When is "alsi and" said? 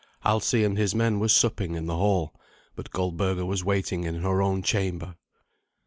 0.25-0.79